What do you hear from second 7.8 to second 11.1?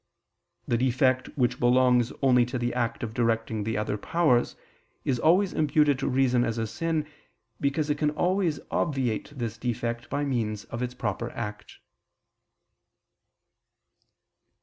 it can always obviate this defect by means of its